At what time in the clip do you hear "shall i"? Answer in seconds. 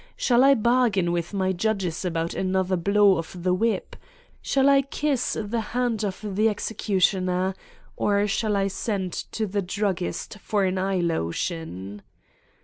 0.15-0.55, 4.41-4.81, 8.25-8.67